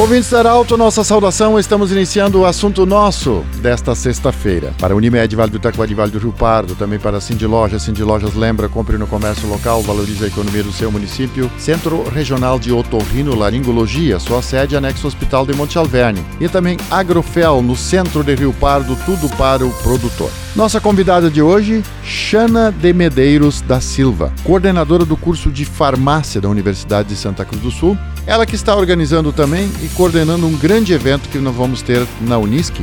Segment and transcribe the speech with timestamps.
[0.00, 1.58] Ouvintes da Arauto, nossa saudação.
[1.58, 4.72] Estamos iniciando o assunto nosso desta sexta-feira.
[4.80, 7.82] Para Unimed, Vale do Itacoa Vale do Rio Pardo, também para Cindy Lojas.
[7.82, 11.52] Cindy Lojas lembra, compre no comércio local, valorize a economia do seu município.
[11.58, 16.24] Centro Regional de Otorrino Laringologia, sua sede anexo Hospital de Monte Alverne.
[16.40, 20.30] E também Agrofel, no centro de Rio Pardo, tudo para o produtor.
[20.54, 26.48] Nossa convidada de hoje, Xana de Medeiros da Silva, coordenadora do curso de farmácia da
[26.48, 27.96] Universidade de Santa Cruz do Sul.
[28.26, 32.36] Ela que está organizando também e coordenando um grande evento que nós vamos ter na
[32.36, 32.74] Unisc,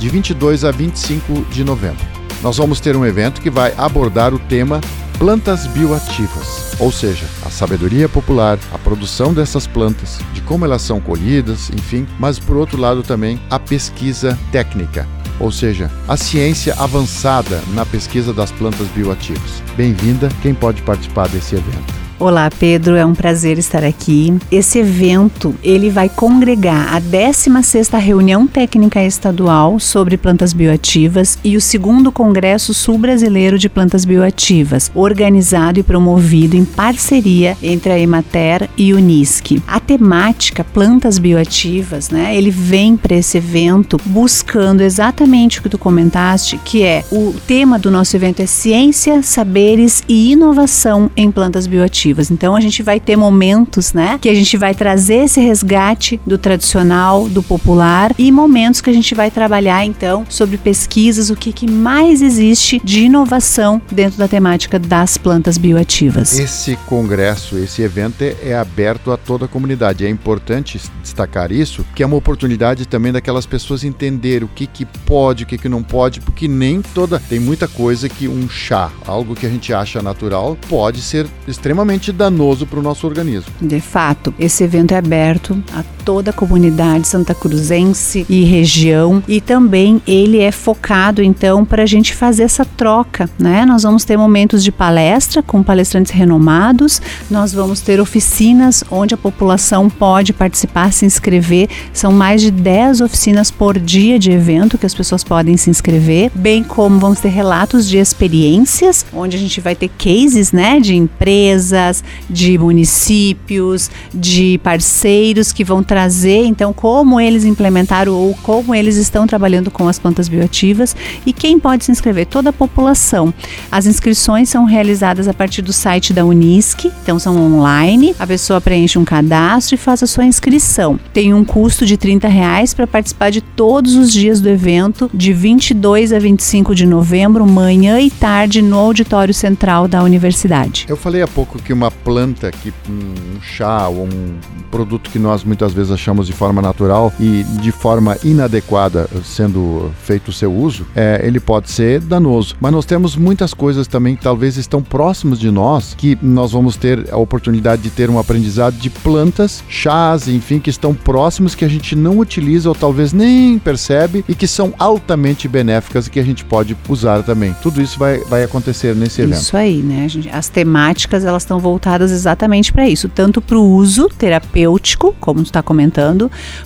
[0.00, 2.04] de 22 a 25 de novembro.
[2.42, 4.80] Nós vamos ter um evento que vai abordar o tema
[5.16, 11.00] plantas bioativas, ou seja, a sabedoria popular, a produção dessas plantas, de como elas são
[11.00, 17.62] colhidas, enfim, mas por outro lado também a pesquisa técnica, ou seja, a ciência avançada
[17.74, 19.62] na pesquisa das plantas bioativas.
[19.76, 22.05] Bem-vinda, quem pode participar desse evento?
[22.18, 24.34] Olá, Pedro, é um prazer estar aqui.
[24.50, 31.60] Esse evento, ele vai congregar a 16ª Reunião Técnica Estadual sobre Plantas Bioativas e o
[31.60, 38.94] segundo Congresso Sul-Brasileiro de Plantas Bioativas, organizado e promovido em parceria entre a Emater e
[38.94, 39.62] o NISC.
[39.66, 45.76] A temática Plantas Bioativas, né, ele vem para esse evento buscando exatamente o que tu
[45.76, 51.66] comentaste, que é o tema do nosso evento é ciência, saberes e inovação em plantas
[51.66, 52.05] bioativas.
[52.30, 56.38] Então a gente vai ter momentos, né, que a gente vai trazer esse resgate do
[56.38, 61.52] tradicional, do popular e momentos que a gente vai trabalhar então sobre pesquisas, o que,
[61.52, 66.38] que mais existe de inovação dentro da temática das plantas bioativas.
[66.38, 70.04] Esse congresso, esse evento é, é aberto a toda a comunidade.
[70.04, 74.84] É importante destacar isso, que é uma oportunidade também daquelas pessoas entender o que, que
[74.84, 77.18] pode, o que, que não pode, porque nem toda.
[77.18, 81.95] Tem muita coisa que um chá, algo que a gente acha natural, pode ser extremamente
[81.96, 83.52] extremamente danoso para o nosso organismo.
[83.60, 89.40] De fato, esse evento é aberto a toda a comunidade santa cruzense e região e
[89.40, 93.66] também ele é focado então para a gente fazer essa troca, né?
[93.66, 99.16] Nós vamos ter momentos de palestra com palestrantes renomados, nós vamos ter oficinas onde a
[99.16, 101.68] população pode participar, se inscrever.
[101.92, 106.30] São mais de 10 oficinas por dia de evento que as pessoas podem se inscrever,
[106.32, 110.94] bem como vamos ter relatos de experiências, onde a gente vai ter cases, né, de
[110.94, 111.90] empresa
[112.30, 115.95] de municípios, de parceiros que vão trazer
[116.44, 121.58] então como eles implementaram ou como eles estão trabalhando com as plantas bioativas e quem
[121.58, 122.26] pode se inscrever?
[122.26, 123.32] Toda a população.
[123.70, 128.14] As inscrições são realizadas a partir do site da Unisc, então são online.
[128.18, 130.98] A pessoa preenche um cadastro e faz a sua inscrição.
[131.12, 135.32] Tem um custo de 30 reais para participar de todos os dias do evento, de
[135.32, 140.86] 22 a 25 de novembro, manhã e tarde, no auditório central da universidade.
[140.88, 144.38] Eu falei há pouco que uma planta, que um chá ou um
[144.70, 150.28] produto que nós muitas vezes achamos de forma natural e de forma inadequada sendo feito
[150.28, 152.56] o seu uso, é, ele pode ser danoso.
[152.60, 156.76] Mas nós temos muitas coisas também que talvez estão próximos de nós que nós vamos
[156.76, 161.64] ter a oportunidade de ter um aprendizado de plantas, chás, enfim, que estão próximos que
[161.64, 166.20] a gente não utiliza ou talvez nem percebe e que são altamente benéficas e que
[166.20, 167.54] a gente pode usar também.
[167.62, 169.40] Tudo isso vai, vai acontecer nesse evento.
[169.40, 170.06] Isso aí, né?
[170.32, 175.62] As temáticas elas estão voltadas exatamente para isso, tanto para o uso terapêutico, como está
[175.62, 175.75] comentando,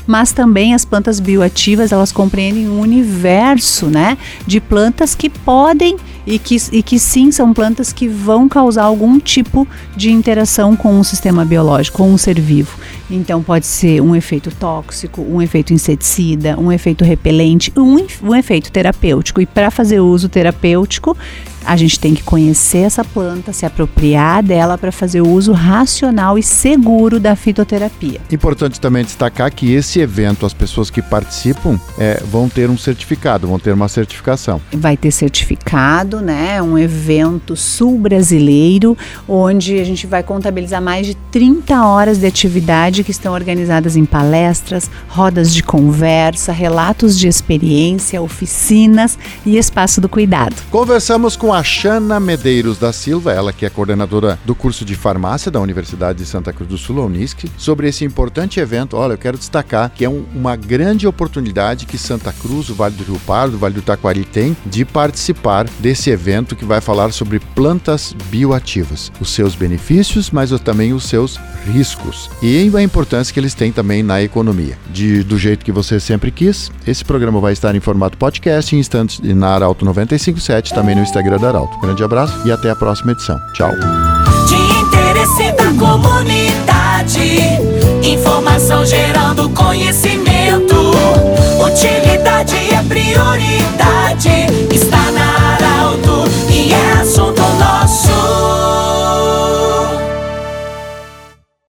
[0.07, 4.17] mas também as plantas bioativas, elas compreendem um universo, né,
[4.47, 9.19] de plantas que podem e que, e que sim são plantas que vão causar algum
[9.19, 9.67] tipo
[9.97, 12.79] de interação com o sistema biológico, com o ser vivo.
[13.11, 18.71] Então pode ser um efeito tóxico, um efeito inseticida, um efeito repelente, um, um efeito
[18.71, 19.41] terapêutico.
[19.41, 21.17] E para fazer uso terapêutico,
[21.65, 26.39] a gente tem que conhecer essa planta, se apropriar dela para fazer o uso racional
[26.39, 28.21] e seguro da fitoterapia.
[28.31, 33.47] Importante também destacar que esse evento, as pessoas que participam é, vão ter um certificado,
[33.47, 34.61] vão ter uma certificação.
[34.73, 36.63] Vai ter certificado, né?
[36.63, 38.97] Um evento sul-brasileiro,
[39.29, 44.05] onde a gente vai contabilizar mais de 30 horas de atividade que estão organizadas em
[44.05, 50.55] palestras, rodas de conversa, relatos de experiência, oficinas e espaço do cuidado.
[50.71, 54.95] Conversamos com com a Xana Medeiros da Silva, ela que é coordenadora do curso de
[54.95, 58.97] farmácia da Universidade de Santa Cruz do Sul, a Unisc, sobre esse importante evento.
[58.97, 62.95] Olha, eu quero destacar que é um, uma grande oportunidade que Santa Cruz, o Vale
[62.95, 67.11] do Rio Pardo, o Vale do Taquari tem de participar desse evento que vai falar
[67.13, 71.37] sobre plantas bioativas, os seus benefícios, mas também os seus
[71.67, 74.79] riscos e a importância que eles têm também na economia.
[74.89, 78.79] De, do jeito que você sempre quis, esse programa vai estar em formato podcast em
[78.79, 81.79] instantes na Arauto 957, também no Instagram da Arauto.
[81.79, 83.41] Grande abraço e até a próxima edição.
[83.53, 83.71] Tchau.
[84.47, 87.41] De interesse da comunidade,
[88.03, 90.75] informação gerando conhecimento.